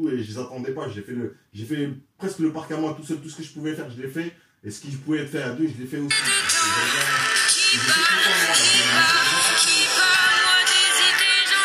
Et 0.00 0.22
je 0.24 0.32
les 0.32 0.38
attendais 0.38 0.72
pas, 0.72 0.88
j'ai 0.88 1.02
fait 1.02 1.90
presque 2.16 2.38
le 2.38 2.50
parc 2.52 2.70
à 2.72 2.76
moi 2.78 2.96
tout 2.98 3.04
seul, 3.06 3.18
tout 3.20 3.28
ce 3.28 3.36
que 3.36 3.42
je 3.42 3.50
pouvais 3.52 3.74
faire, 3.74 3.90
je 3.94 4.00
l'ai 4.00 4.08
fait 4.08 4.32
et 4.64 4.70
ce 4.70 4.80
qui 4.80 4.90
pouvait 4.92 5.18
être 5.20 5.28
fait 5.30 5.42
à 5.42 5.50
deux, 5.50 5.64
je 5.68 5.80
l'ai 5.82 5.86
fait 5.86 5.98
aussi. 5.98 6.16
j'ai 7.68 7.78
parle 11.20 11.62